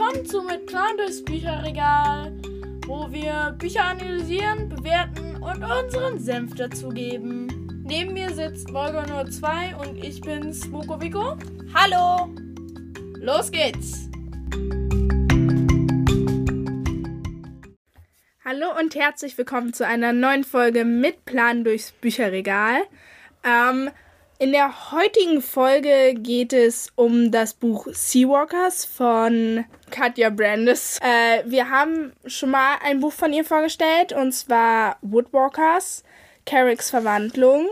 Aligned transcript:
willkommen 0.00 0.24
zu 0.24 0.42
Mit 0.42 0.64
Plan 0.64 0.96
durchs 0.96 1.22
Bücherregal, 1.22 2.32
wo 2.86 3.12
wir 3.12 3.54
Bücher 3.58 3.84
analysieren, 3.84 4.70
bewerten 4.70 5.36
und 5.42 5.62
unseren 5.62 6.18
Senf 6.18 6.54
dazugeben. 6.54 7.84
Neben 7.84 8.14
mir 8.14 8.30
sitzt 8.30 8.72
Volga 8.72 9.04
nur 9.06 9.30
2 9.30 9.76
und 9.76 10.02
ich 10.02 10.22
bin 10.22 10.54
Smokovico. 10.54 11.36
Hallo! 11.74 12.34
Los 13.18 13.52
geht's! 13.52 14.08
Hallo 18.42 18.78
und 18.78 18.94
herzlich 18.94 19.36
willkommen 19.36 19.74
zu 19.74 19.86
einer 19.86 20.14
neuen 20.14 20.44
Folge 20.44 20.86
mit 20.86 21.26
Plan 21.26 21.62
durchs 21.62 21.92
Bücherregal. 21.92 22.80
Ähm, 23.44 23.90
in 24.40 24.52
der 24.52 24.90
heutigen 24.90 25.42
Folge 25.42 26.14
geht 26.14 26.54
es 26.54 26.90
um 26.96 27.30
das 27.30 27.52
Buch 27.52 27.86
Seawalkers 27.92 28.86
von 28.86 29.66
Katja 29.90 30.30
Brandes. 30.30 30.98
Äh, 31.02 31.42
wir 31.44 31.68
haben 31.68 32.14
schon 32.24 32.48
mal 32.50 32.76
ein 32.82 33.00
Buch 33.00 33.12
von 33.12 33.34
ihr 33.34 33.44
vorgestellt 33.44 34.14
und 34.14 34.32
zwar 34.32 34.96
Woodwalkers, 35.02 36.04
Carricks 36.46 36.88
Verwandlung. 36.88 37.68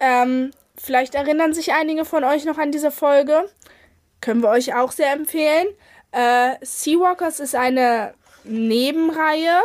Ähm, 0.00 0.52
vielleicht 0.74 1.14
erinnern 1.14 1.52
sich 1.52 1.74
einige 1.74 2.06
von 2.06 2.24
euch 2.24 2.46
noch 2.46 2.56
an 2.56 2.72
diese 2.72 2.90
Folge. 2.90 3.50
Können 4.22 4.42
wir 4.42 4.48
euch 4.48 4.74
auch 4.74 4.90
sehr 4.90 5.12
empfehlen. 5.12 5.66
Äh, 6.12 6.54
Seawalkers 6.62 7.40
ist 7.40 7.54
eine 7.54 8.14
Nebenreihe, 8.44 9.60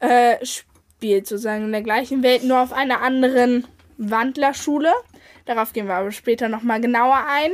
äh, 0.00 0.36
spielt 0.44 1.26
sozusagen 1.26 1.64
in 1.64 1.72
der 1.72 1.82
gleichen 1.82 2.22
Welt, 2.22 2.44
nur 2.44 2.60
auf 2.60 2.74
einer 2.74 3.00
anderen 3.00 3.66
Wandlerschule. 3.96 4.92
Darauf 5.46 5.72
gehen 5.72 5.86
wir 5.88 5.94
aber 5.94 6.12
später 6.12 6.48
nochmal 6.48 6.80
genauer 6.80 7.24
ein. 7.26 7.52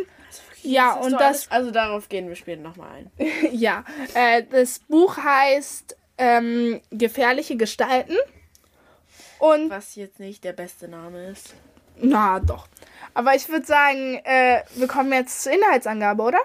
Ja, 0.63 0.95
Das 0.97 0.99
ist 0.99 1.05
und 1.07 1.13
das, 1.13 1.21
alles- 1.23 1.51
Also 1.51 1.71
darauf 1.71 2.09
gehen 2.09 2.29
wir 2.29 2.37
später 2.37 2.63
nochmal 2.63 2.89
ein. 2.97 3.11
ja, 3.53 3.85
äh, 4.15 4.43
das 4.51 4.81
Buch 4.81 5.17
heißt 5.17 5.97
ähm, 6.19 6.81
Gefährliche 6.91 7.57
Gestalten. 7.57 8.17
Und, 9.39 9.71
Was 9.71 9.97
jetzt 9.97 10.21
nicht 10.21 10.45
der 10.45 10.53
beste 10.53 10.87
Name 10.89 11.29
ist. 11.31 11.55
na 11.97 12.39
doch. 12.41 12.69
Aber 13.15 13.35
ich 13.35 13.49
würde 13.49 13.67
sagen, 13.67 14.21
äh, 14.25 14.63
wir 14.77 14.87
kommen 14.87 15.13
jetzt 15.13 15.43
zur 15.43 15.53
Inhaltsangabe, 15.53 16.23
oder? 16.23 16.39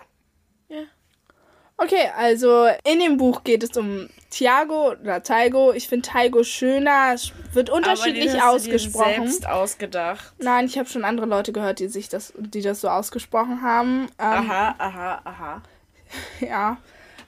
Okay, 1.79 2.09
also 2.17 2.67
in 2.83 2.99
dem 2.99 3.17
Buch 3.17 3.43
geht 3.43 3.61
es 3.63 3.77
um 3.77 4.09
Tiago 4.31 4.91
oder 4.91 5.21
Taigo. 5.21 5.71
Ich 5.73 5.87
finde 5.87 6.07
Taigo 6.09 6.43
schöner, 6.43 7.11
es 7.13 7.31
wird 7.53 7.69
unterschiedlich 7.69 8.29
Aber 8.29 8.39
den 8.39 8.41
hast 8.41 8.65
du 8.65 8.71
ausgesprochen. 8.71 9.27
selbst 9.27 9.47
ausgedacht. 9.47 10.33
Nein, 10.39 10.65
ich 10.65 10.77
habe 10.79 10.89
schon 10.89 11.05
andere 11.05 11.27
Leute 11.27 11.53
gehört, 11.53 11.77
die 11.79 11.87
sich 11.87 12.09
das, 12.09 12.33
die 12.35 12.61
das 12.61 12.81
so 12.81 12.89
ausgesprochen 12.89 13.61
haben. 13.61 14.07
Ähm, 14.17 14.25
Aha, 14.49 14.75
aha, 14.79 15.21
aha. 15.23 15.61
Ja. 16.39 16.77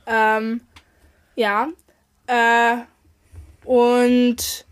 Ähm, 0.08 0.62
ja. 1.36 1.68
Äh, 2.26 2.78
und 3.66 4.66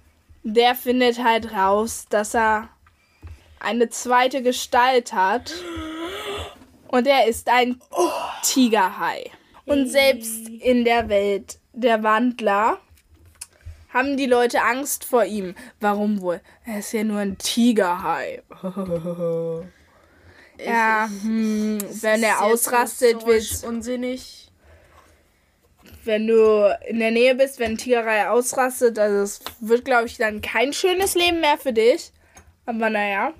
der 0.43 0.73
findet 0.75 1.23
halt 1.23 1.51
raus, 1.53 2.07
dass 2.09 2.33
er 2.33 2.69
eine 3.59 3.89
zweite 3.89 4.41
Gestalt 4.41 5.13
hat. 5.13 5.53
Und 6.87 7.05
er 7.05 7.27
ist 7.27 7.47
ein 7.49 7.79
Tigerhai. 8.41 9.29
Und 9.67 9.87
selbst 9.87 10.47
in 10.49 10.85
der 10.85 11.09
Welt 11.09 11.59
der 11.73 12.01
Wandler 12.01 12.79
haben 13.89 14.17
die 14.17 14.25
Leute 14.25 14.61
Angst 14.61 15.05
vor 15.05 15.25
ihm. 15.25 15.55
Warum 15.79 16.21
wohl? 16.21 16.41
Er 16.65 16.79
ist 16.79 16.91
ja 16.93 17.03
nur 17.03 17.19
ein 17.19 17.37
Tigerhai. 17.37 18.41
ja, 20.65 21.09
hm, 21.21 21.79
wenn 22.01 22.23
er 22.23 22.43
ausrastet, 22.43 23.25
wird 23.25 23.51
wird 23.51 23.63
unsinnig. 23.63 24.51
wenn 26.03 26.27
du 26.27 26.77
in 26.87 26.99
der 26.99 27.11
Nähe 27.11 27.35
bist, 27.35 27.59
wenn 27.59 27.71
ein 27.71 27.77
Tigerei 27.77 28.29
ausrastet, 28.29 28.97
also 28.97 29.17
es 29.21 29.41
wird, 29.59 29.83
glaube 29.85 30.07
ich, 30.07 30.17
dann 30.17 30.41
kein 30.41 30.71
schönes 30.73 31.15
Leben 31.15 31.41
mehr 31.41 31.57
für 31.57 31.73
dich. 31.73 32.11
Aber 32.65 32.89
naja. 32.89 33.33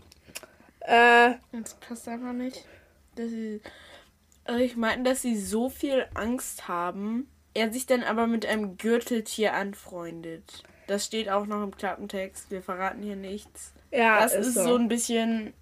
Äh, 0.82 1.36
Das 1.52 1.74
passt 1.76 2.08
einfach 2.08 2.34
nicht. 2.34 2.66
Sie, 3.16 3.24
also 3.24 3.60
ich 4.56 4.76
meine, 4.78 5.04
dass 5.04 5.22
sie 5.22 5.38
so 5.38 5.70
viel 5.70 6.06
Angst 6.14 6.68
haben, 6.68 7.30
er 7.54 7.72
sich 7.72 7.86
dann 7.86 8.04
aber 8.04 8.28
mit 8.28 8.46
einem 8.46 8.78
Gürteltier 8.78 9.54
anfreundet. 9.54 10.64
Das 10.88 11.06
steht 11.06 11.30
auch 11.30 11.46
noch 11.46 11.64
im 11.64 11.76
Klappentext. 11.76 12.50
Wir 12.50 12.62
verraten 12.62 13.02
hier 13.04 13.16
nichts. 13.16 13.74
ja, 13.92 14.22
Das 14.22 14.34
ist 14.34 14.54
so 14.54 14.76
ein 14.76 14.88
bisschen. 14.88 15.54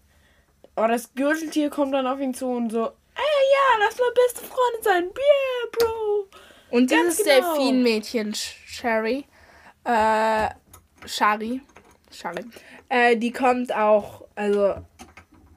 Oh, 0.75 0.87
das 0.87 1.13
Gürteltier 1.13 1.69
kommt 1.69 1.93
dann 1.93 2.05
auf 2.05 2.19
ihn 2.19 2.33
zu 2.33 2.47
und 2.47 2.69
so. 2.69 2.85
Ey, 3.15 3.23
ja, 3.53 3.79
lass 3.79 3.97
mal 3.97 4.11
beste 4.13 4.41
Freunde 4.45 4.83
sein. 4.83 5.03
Yeah, 5.05 5.69
Bro. 5.71 6.27
Und 6.69 6.89
ganz 6.89 7.17
dieses 7.17 7.35
genau. 7.35 7.55
Delfinmädchen, 7.55 8.33
Sherry, 8.33 9.25
äh, 9.85 10.49
Shari, 11.05 11.61
Shari, 12.11 12.43
äh, 12.89 13.15
die 13.15 13.31
kommt 13.31 13.73
auch, 13.73 14.25
also, 14.35 14.75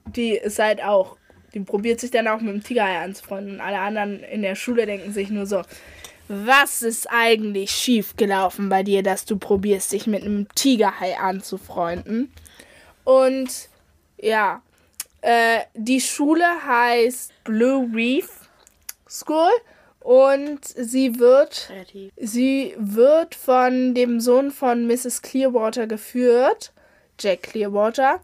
die 0.07 0.33
ist 0.37 0.61
halt 0.61 0.83
auch, 0.85 1.17
die 1.59 1.65
probiert 1.65 2.01
sich 2.01 2.11
dann 2.11 2.29
auch 2.29 2.41
mit 2.41 2.55
dem 2.55 2.63
Tigerei 2.63 2.99
anzufreunden. 2.99 3.55
Und 3.55 3.61
alle 3.61 3.79
anderen 3.79 4.23
in 4.23 4.43
der 4.43 4.55
Schule 4.55 4.87
denken 4.87 5.13
sich 5.13 5.31
nur 5.31 5.47
so, 5.47 5.63
was 6.29 6.83
ist 6.83 7.11
eigentlich 7.11 7.71
schiefgelaufen 7.71 8.69
bei 8.69 8.83
dir, 8.83 9.03
dass 9.03 9.25
du 9.25 9.39
probierst, 9.39 9.93
dich 9.93 10.07
mit 10.07 10.23
einem 10.23 10.47
Tigerhai 10.55 11.19
anzufreunden? 11.19 12.31
Und 13.05 13.69
ja, 14.21 14.63
äh, 15.23 15.61
die 15.75 16.01
Schule 16.01 16.45
heißt 16.67 17.33
Blue 17.45 17.89
Reef 17.95 18.29
School 19.09 19.51
und 20.01 20.61
sie 20.65 21.19
wird 21.19 21.67
Kreativ. 21.67 22.13
sie 22.17 22.75
wird 22.79 23.35
von 23.35 23.95
dem 23.95 24.21
Sohn 24.21 24.51
von 24.51 24.87
Mrs. 24.87 25.23
Clearwater 25.23 25.87
geführt, 25.87 26.73
Jack 27.19 27.45
Clearwater, 27.45 28.21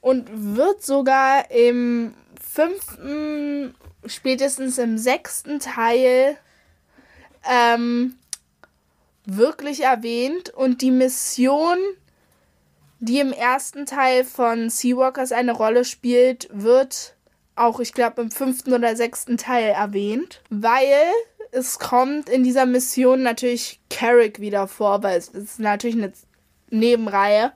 und 0.00 0.28
wird 0.56 0.82
sogar 0.82 1.50
im 1.50 2.14
fünften, 2.56 3.74
spätestens 4.06 4.78
im 4.78 4.96
sechsten 4.96 5.60
Teil 5.60 6.36
ähm, 7.48 8.14
wirklich 9.26 9.82
erwähnt. 9.82 10.50
Und 10.50 10.80
die 10.80 10.90
Mission, 10.90 11.76
die 12.98 13.20
im 13.20 13.32
ersten 13.32 13.84
Teil 13.84 14.24
von 14.24 14.70
Seawalkers 14.70 15.32
eine 15.32 15.52
Rolle 15.52 15.84
spielt, 15.84 16.48
wird 16.50 17.14
auch, 17.56 17.78
ich 17.80 17.92
glaube, 17.92 18.22
im 18.22 18.30
fünften 18.30 18.72
oder 18.72 18.96
sechsten 18.96 19.36
Teil 19.36 19.70
erwähnt, 19.70 20.42
weil 20.48 21.12
es 21.52 21.78
kommt 21.78 22.28
in 22.28 22.42
dieser 22.42 22.66
Mission 22.66 23.22
natürlich 23.22 23.80
Carrick 23.90 24.40
wieder 24.40 24.66
vor, 24.66 25.02
weil 25.02 25.18
es 25.18 25.28
ist 25.28 25.58
natürlich 25.58 25.96
eine 25.96 26.12
Nebenreihe. 26.70 27.52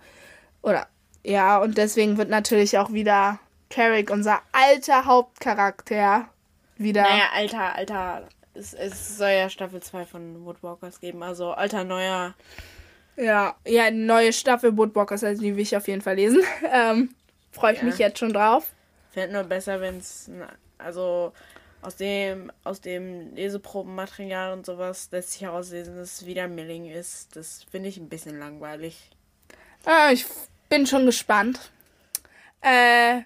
Oder 0.63 0.87
ja, 1.25 1.59
und 1.59 1.79
deswegen 1.79 2.19
wird 2.19 2.29
natürlich 2.29 2.79
auch 2.79 2.93
wieder 2.93 3.41
Carrick, 3.71 4.11
unser 4.11 4.43
alter 4.53 5.05
Hauptcharakter, 5.05 6.29
wieder. 6.77 7.03
Naja, 7.03 7.25
alter, 7.35 7.75
alter. 7.77 8.29
Es, 8.55 8.75
es 8.75 9.17
soll 9.17 9.31
ja 9.31 9.49
Staffel 9.49 9.81
2 9.81 10.05
von 10.07 10.45
Woodwalkers 10.45 11.01
geben. 11.01 11.23
Also 11.23 11.53
alter, 11.53 11.85
neuer. 11.85 12.35
Ja, 13.17 13.55
ja, 13.67 13.91
neue 13.91 14.33
Staffel 14.33 14.73
Bootwalkers, 14.73 15.23
also 15.23 15.41
die 15.43 15.55
will 15.55 15.63
ich 15.63 15.77
auf 15.77 15.87
jeden 15.89 16.03
Fall 16.03 16.17
lesen. 16.17 16.43
Ähm, 16.71 17.15
Freue 17.53 17.73
ich 17.75 17.79
Ja. 17.81 17.85
mich 17.85 17.99
jetzt 17.99 18.19
schon 18.19 18.33
drauf. 18.33 18.73
Fände 19.11 19.35
nur 19.35 19.45
besser, 19.45 19.81
wenn 19.81 19.99
es. 19.99 20.31
Also 20.79 21.33
aus 21.83 21.97
dem, 21.97 22.51
aus 22.65 22.81
dem 22.81 23.35
Leseprobenmaterial 23.35 24.53
und 24.53 24.65
sowas 24.67 25.09
lässt 25.11 25.33
sich 25.33 25.43
herauslesen, 25.43 25.97
dass 25.97 26.21
es 26.21 26.27
wieder 26.27 26.47
Milling 26.49 26.87
ist. 26.87 27.35
Das 27.37 27.65
finde 27.71 27.89
ich 27.89 27.97
ein 27.99 28.09
bisschen 28.09 28.39
langweilig. 28.39 29.11
Äh, 29.87 30.13
ich 30.15 30.27
bin 30.69 30.87
schon 30.87 31.07
gespannt. 31.07 31.71
Äh, 32.63 33.23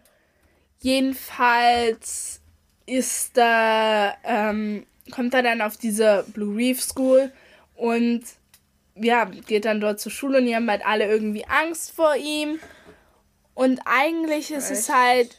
jedenfalls 0.81 2.41
ist 2.87 3.37
da, 3.37 4.15
ähm, 4.25 4.87
kommt 5.11 5.35
er 5.35 5.43
dann 5.43 5.61
auf 5.61 5.77
diese 5.77 6.25
Blue 6.33 6.57
Reef 6.57 6.83
School 6.83 7.33
und 7.75 8.23
ja, 8.97 9.25
geht 9.25 9.65
dann 9.65 9.81
dort 9.81 10.01
zur 10.01 10.13
Schule 10.13 10.39
und 10.39 10.47
die 10.47 10.55
haben 10.55 10.71
halt 10.71 10.87
alle 10.87 11.07
irgendwie 11.07 11.45
Angst 11.47 11.93
vor 11.93 12.15
ihm. 12.17 12.59
Und 13.55 13.81
eigentlich 13.85 14.51
ist 14.51 14.71
es 14.71 14.89
Echt? 14.89 14.99
halt 14.99 15.39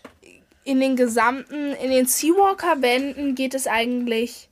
in 0.63 0.79
den 0.79 0.95
gesamten, 0.95 1.73
in 1.73 1.91
den 1.91 2.05
Seawalker-Bänden 2.05 3.35
geht 3.35 3.53
es 3.53 3.67
eigentlich, 3.67 4.49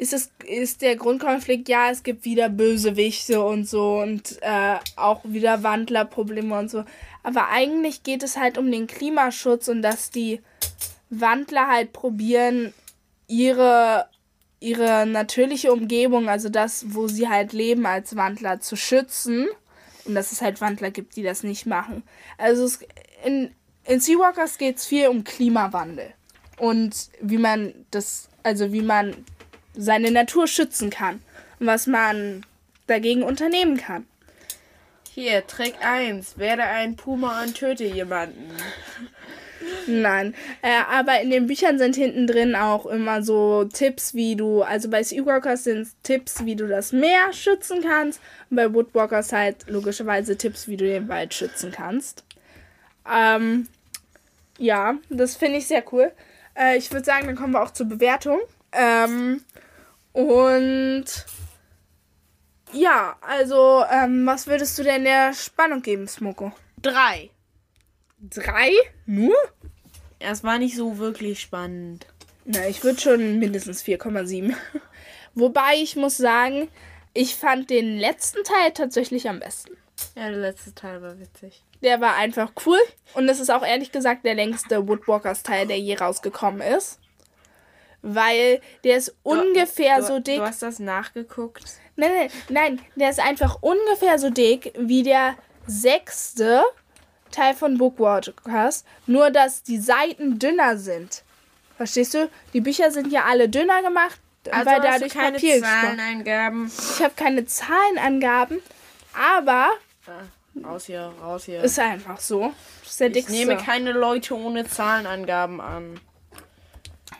ist 0.00 0.14
es, 0.14 0.30
ist 0.46 0.80
der 0.80 0.96
Grundkonflikt, 0.96 1.68
ja, 1.68 1.90
es 1.90 2.02
gibt 2.02 2.24
wieder 2.24 2.48
Bösewichte 2.48 3.42
und 3.42 3.68
so 3.68 4.00
und 4.00 4.38
äh, 4.40 4.76
auch 4.96 5.20
wieder 5.24 5.62
Wandlerprobleme 5.62 6.58
und 6.58 6.70
so. 6.70 6.84
Aber 7.22 7.48
eigentlich 7.48 8.02
geht 8.02 8.22
es 8.22 8.38
halt 8.38 8.56
um 8.56 8.72
den 8.72 8.86
Klimaschutz 8.86 9.68
und 9.68 9.82
dass 9.82 10.10
die 10.10 10.40
Wandler 11.10 11.68
halt 11.68 11.92
probieren, 11.92 12.72
ihre, 13.28 14.06
ihre 14.58 15.04
natürliche 15.04 15.70
Umgebung, 15.70 16.30
also 16.30 16.48
das, 16.48 16.94
wo 16.94 17.06
sie 17.06 17.28
halt 17.28 17.52
leben 17.52 17.84
als 17.84 18.16
Wandler, 18.16 18.58
zu 18.60 18.76
schützen. 18.76 19.48
Und 20.06 20.14
dass 20.14 20.32
es 20.32 20.40
halt 20.40 20.62
Wandler 20.62 20.90
gibt, 20.90 21.16
die 21.16 21.22
das 21.22 21.42
nicht 21.42 21.66
machen. 21.66 22.04
Also 22.38 22.64
es, 22.64 22.78
in, 23.22 23.50
in 23.84 24.00
Seawalkers 24.00 24.56
geht 24.56 24.78
es 24.78 24.86
viel 24.86 25.08
um 25.08 25.24
Klimawandel. 25.24 26.14
Und 26.56 27.10
wie 27.20 27.36
man 27.36 27.74
das, 27.90 28.30
also 28.42 28.72
wie 28.72 28.80
man 28.80 29.26
seine 29.76 30.10
Natur 30.10 30.46
schützen 30.46 30.90
kann 30.90 31.22
und 31.58 31.66
was 31.66 31.86
man 31.86 32.44
dagegen 32.86 33.22
unternehmen 33.22 33.76
kann. 33.76 34.06
Hier, 35.12 35.46
Trick 35.46 35.74
1. 35.80 36.38
Werde 36.38 36.62
ein 36.62 36.96
Puma 36.96 37.42
und 37.42 37.56
töte 37.56 37.84
jemanden. 37.84 38.50
Nein, 39.86 40.34
äh, 40.62 40.80
aber 40.90 41.20
in 41.20 41.30
den 41.30 41.46
Büchern 41.46 41.78
sind 41.78 41.96
hinten 41.96 42.26
drin 42.26 42.54
auch 42.54 42.86
immer 42.86 43.22
so 43.22 43.64
Tipps, 43.64 44.14
wie 44.14 44.36
du, 44.36 44.62
also 44.62 44.88
bei 44.88 45.02
Seawalkers 45.02 45.64
sind 45.64 45.88
Tipps, 46.02 46.44
wie 46.44 46.56
du 46.56 46.66
das 46.66 46.92
Meer 46.92 47.32
schützen 47.32 47.82
kannst 47.82 48.20
und 48.48 48.56
bei 48.56 48.72
Woodwalkers 48.72 49.32
halt 49.32 49.68
logischerweise 49.68 50.36
Tipps, 50.36 50.68
wie 50.68 50.76
du 50.76 50.86
den 50.86 51.08
Wald 51.08 51.34
schützen 51.34 51.72
kannst. 51.72 52.24
Ähm, 53.10 53.68
ja, 54.58 54.94
das 55.08 55.36
finde 55.36 55.58
ich 55.58 55.66
sehr 55.66 55.84
cool. 55.92 56.12
Äh, 56.54 56.78
ich 56.78 56.90
würde 56.92 57.04
sagen, 57.04 57.26
dann 57.26 57.36
kommen 57.36 57.52
wir 57.52 57.62
auch 57.62 57.72
zur 57.72 57.86
Bewertung. 57.86 58.40
Ähm, 58.72 59.42
und 60.12 61.04
ja, 62.72 63.16
also, 63.20 63.84
ähm, 63.90 64.26
was 64.26 64.46
würdest 64.46 64.78
du 64.78 64.82
denn 64.82 65.04
der 65.04 65.32
Spannung 65.34 65.82
geben, 65.82 66.06
Smoko? 66.06 66.52
Drei. 66.80 67.30
Drei? 68.20 68.72
Nur? 69.06 69.34
Es 70.18 70.44
war 70.44 70.58
nicht 70.58 70.76
so 70.76 70.98
wirklich 70.98 71.40
spannend. 71.40 72.06
Na, 72.44 72.66
ich 72.68 72.84
würde 72.84 73.00
schon 73.00 73.38
mindestens 73.38 73.82
4,7. 73.82 74.54
Wobei 75.34 75.76
ich 75.76 75.96
muss 75.96 76.16
sagen, 76.16 76.68
ich 77.14 77.36
fand 77.36 77.70
den 77.70 77.98
letzten 77.98 78.44
Teil 78.44 78.72
tatsächlich 78.72 79.28
am 79.28 79.40
besten. 79.40 79.76
Ja, 80.16 80.28
der 80.28 80.38
letzte 80.38 80.74
Teil 80.74 81.02
war 81.02 81.18
witzig. 81.18 81.64
Der 81.82 82.00
war 82.00 82.16
einfach 82.16 82.52
cool. 82.66 82.78
Und 83.14 83.28
es 83.28 83.40
ist 83.40 83.50
auch 83.50 83.64
ehrlich 83.64 83.92
gesagt 83.92 84.24
der 84.24 84.34
längste 84.34 84.86
Woodwalkers-Teil, 84.86 85.66
der 85.66 85.78
je 85.78 85.96
rausgekommen 85.96 86.60
ist. 86.60 86.98
Weil 88.02 88.60
der 88.84 88.96
ist 88.96 89.14
ungefähr 89.22 89.98
du, 89.98 90.06
so 90.06 90.18
dick. 90.20 90.36
Du 90.38 90.42
hast 90.46 90.62
das 90.62 90.78
nachgeguckt? 90.78 91.64
Nein, 91.96 92.10
nein, 92.16 92.30
nein. 92.48 92.80
Der 92.96 93.10
ist 93.10 93.20
einfach 93.20 93.58
ungefähr 93.60 94.18
so 94.18 94.30
dick 94.30 94.72
wie 94.78 95.02
der 95.02 95.34
sechste 95.66 96.62
Teil 97.30 97.54
von 97.54 97.78
Bookwalkers. 97.78 98.84
Nur, 99.06 99.30
dass 99.30 99.62
die 99.62 99.78
Seiten 99.78 100.38
dünner 100.38 100.76
sind. 100.78 101.22
Verstehst 101.76 102.14
du? 102.14 102.28
Die 102.52 102.60
Bücher 102.60 102.90
sind 102.90 103.12
ja 103.12 103.24
alle 103.24 103.48
dünner 103.48 103.82
gemacht, 103.82 104.20
Also 104.50 104.66
weil 104.70 104.80
du 104.80 104.86
dadurch 104.88 105.12
keine 105.12 105.32
Papier 105.32 105.60
gespart. 105.60 105.82
Zahleneingaben. 105.84 106.66
Ich 106.96 107.02
habe 107.02 107.14
keine 107.16 107.44
Zahlenangaben, 107.46 108.60
aber 109.36 109.70
Ah, 110.06 110.68
raus 110.68 110.86
hier, 110.86 111.12
raus 111.22 111.44
hier. 111.44 111.62
ist 111.62 111.78
einfach 111.78 112.18
so. 112.20 112.52
Das 112.82 112.90
ist 112.92 113.00
der 113.00 113.06
ich 113.08 113.12
dickste. 113.14 113.32
nehme 113.32 113.56
keine 113.56 113.92
Leute 113.92 114.34
ohne 114.36 114.66
Zahlenangaben 114.66 115.60
an. 115.60 116.00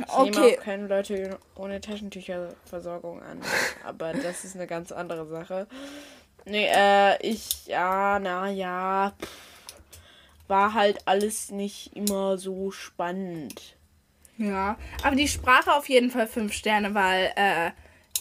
Ich 0.08 0.18
nehme 0.18 0.36
Okay. 0.38 0.58
auch 0.58 0.62
keine 0.62 0.86
Leute 0.86 1.38
ohne 1.56 1.80
Taschentücherversorgung 1.80 3.22
an. 3.22 3.40
Aber 3.84 4.12
das 4.12 4.44
ist 4.44 4.56
eine 4.56 4.66
ganz 4.66 4.92
andere 4.92 5.26
Sache. 5.26 5.66
Nee, 6.46 6.68
äh, 6.72 7.16
ich, 7.26 7.66
ja, 7.66 8.18
na 8.18 8.48
ja. 8.48 9.12
pff, 9.20 9.28
War 10.48 10.74
halt 10.74 11.06
alles 11.06 11.50
nicht 11.50 11.94
immer 11.96 12.38
so 12.38 12.70
spannend. 12.70 13.76
Ja, 14.38 14.76
aber 15.02 15.16
die 15.16 15.28
Sprache 15.28 15.72
auf 15.74 15.88
jeden 15.88 16.10
Fall 16.10 16.26
fünf 16.26 16.54
Sterne, 16.54 16.94
weil 16.94 17.32
äh, 17.36 17.70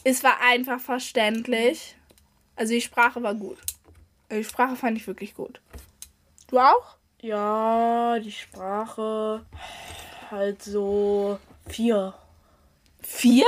es 0.04 0.24
war 0.24 0.38
einfach 0.42 0.80
verständlich. 0.82 1.96
Also 2.58 2.74
die 2.74 2.82
Sprache 2.82 3.24
war 3.24 3.34
gut. 3.36 3.58
Die 4.30 4.44
Sprache 4.44 4.76
fand 4.76 4.98
ich 4.98 5.08
wirklich 5.08 5.34
gut. 5.34 5.62
Du 6.48 6.60
auch? 6.60 6.98
Ja, 7.22 8.20
die 8.20 8.32
Sprache 8.34 9.46
halt 10.30 10.62
so 10.62 11.40
4,5. 11.70 12.14
Vier? 13.02 13.46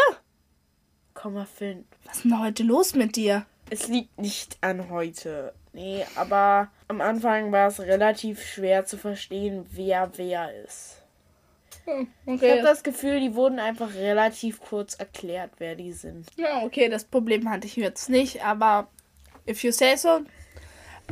Was 1.14 2.16
ist 2.18 2.24
denn 2.26 2.40
heute 2.40 2.64
los 2.64 2.96
mit 2.96 3.16
dir? 3.16 3.46
Es 3.70 3.88
liegt 3.88 4.20
nicht 4.20 4.58
an 4.62 4.90
heute. 4.90 5.54
Nee, 5.74 6.04
aber 6.16 6.70
am 6.88 7.00
Anfang 7.00 7.52
war 7.52 7.68
es 7.68 7.80
relativ 7.80 8.44
schwer 8.46 8.86
zu 8.86 8.98
verstehen, 8.98 9.66
wer 9.72 10.12
wer 10.18 10.54
ist. 10.66 11.02
Hm, 11.86 12.08
Ich 12.26 12.34
okay. 12.34 12.52
habe 12.52 12.62
das 12.64 12.84
Gefühl, 12.84 13.20
die 13.20 13.34
wurden 13.36 13.60
einfach 13.60 13.94
relativ 13.94 14.60
kurz 14.62 14.96
erklärt, 14.96 15.52
wer 15.60 15.76
die 15.76 15.94
sind. 15.94 16.28
ja, 16.38 16.64
okay, 16.64 16.90
das 16.90 17.06
Problem 17.06 17.50
hatte 17.50 17.68
ich 17.68 17.76
jetzt 17.76 18.10
nicht, 18.10 18.44
aber 18.44 18.88
if 19.48 19.64
you 19.64 19.72
say 19.72 19.96
so. 19.96 20.22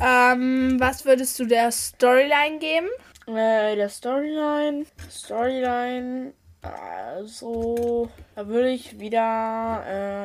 Ähm, 0.01 0.77
was 0.79 1.05
würdest 1.05 1.37
du 1.39 1.45
der 1.45 1.71
Storyline 1.71 2.59
geben? 2.59 2.87
Äh, 3.27 3.75
der 3.75 3.89
Storyline. 3.89 4.85
Storyline. 5.09 6.33
Also, 6.61 8.09
da 8.35 8.47
würde 8.47 8.69
ich 8.69 8.99
wieder 8.99 9.83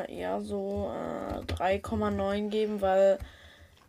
äh, 0.09 0.19
eher 0.19 0.41
so 0.41 0.93
äh, 0.93 1.53
3,9 1.53 2.49
geben, 2.49 2.81
weil 2.81 3.19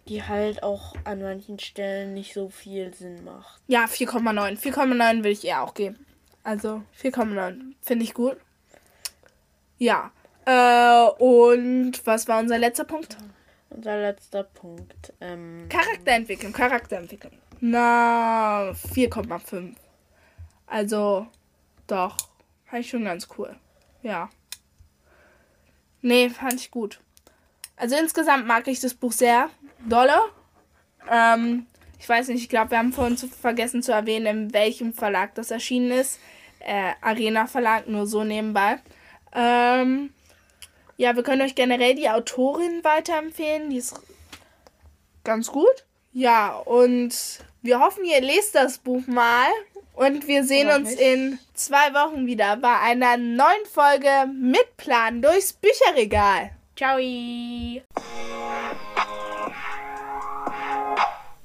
die 0.07 0.23
halt 0.23 0.61
auch 0.61 0.95
an 1.03 1.21
manchen 1.21 1.57
Stellen 1.57 2.13
nicht 2.13 2.33
so 2.33 2.49
viel 2.49 2.93
Sinn 2.93 3.23
macht. 3.23 3.59
Ja, 3.67 3.85
4,9. 3.85 4.59
4,9 4.59 5.23
will 5.23 5.31
ich 5.31 5.45
eher 5.45 5.63
auch 5.63 5.73
geben. 5.73 6.05
Also 6.43 6.83
4,9 7.01 7.73
finde 7.81 8.03
ich 8.03 8.13
gut. 8.13 8.37
Ja. 9.79 10.11
Äh, 10.45 11.09
und 11.17 11.93
was 12.05 12.27
war 12.27 12.39
unser 12.39 12.59
letzter 12.59 12.83
Punkt? 12.83 13.17
Unser 13.71 13.99
letzter 13.99 14.43
Punkt. 14.43 15.11
Ähm, 15.19 15.67
Charakterentwicklung, 15.69 16.53
Charakterentwicklung. 16.53 17.33
Na, 17.61 18.71
4,5. 18.71 19.73
Also, 20.67 21.25
doch. 21.87 22.15
Fand 22.75 22.83
ich 22.83 22.91
schon 22.91 23.05
ganz 23.05 23.29
cool. 23.37 23.55
Ja. 24.03 24.29
Nee, 26.01 26.29
fand 26.29 26.55
ich 26.55 26.71
gut. 26.71 26.99
Also 27.77 27.95
insgesamt 27.95 28.47
mag 28.47 28.67
ich 28.67 28.81
das 28.81 28.93
Buch 28.93 29.13
sehr 29.13 29.49
dolle. 29.87 30.17
Ähm, 31.09 31.67
ich 31.97 32.09
weiß 32.09 32.27
nicht, 32.27 32.41
ich 32.41 32.49
glaube, 32.49 32.71
wir 32.71 32.79
haben 32.79 32.91
vorhin 32.91 33.15
zu, 33.15 33.29
vergessen 33.29 33.81
zu 33.81 33.93
erwähnen, 33.93 34.25
in 34.25 34.53
welchem 34.53 34.91
Verlag 34.91 35.35
das 35.35 35.51
erschienen 35.51 35.89
ist. 35.91 36.19
Äh, 36.59 36.91
Arena 36.99 37.47
Verlag, 37.47 37.87
nur 37.87 38.07
so 38.07 38.25
nebenbei. 38.25 38.79
Ähm, 39.31 40.13
ja, 40.97 41.15
wir 41.15 41.23
können 41.23 41.43
euch 41.43 41.55
generell 41.55 41.95
die 41.95 42.09
Autorin 42.09 42.83
weiterempfehlen. 42.83 43.69
Die 43.69 43.77
ist 43.77 44.01
ganz 45.23 45.49
gut. 45.49 45.85
Ja, 46.11 46.57
und 46.57 47.39
wir 47.61 47.79
hoffen, 47.79 48.03
ihr 48.03 48.19
lest 48.19 48.53
das 48.53 48.79
Buch 48.79 49.07
mal. 49.07 49.47
Und 49.95 50.27
wir 50.27 50.43
sehen 50.43 50.67
Oder 50.67 50.77
uns 50.77 50.89
nicht. 50.89 50.99
in 51.01 51.39
zwei 51.53 51.93
Wochen 51.93 52.25
wieder 52.25 52.57
bei 52.57 52.79
einer 52.79 53.17
neuen 53.17 53.65
Folge 53.71 54.29
mit 54.33 54.77
Plan 54.77 55.21
durchs 55.21 55.53
Bücherregal. 55.53 56.51
Ciao! 56.75 56.99